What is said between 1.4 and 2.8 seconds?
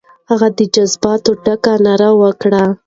ډکه ناره وکړه.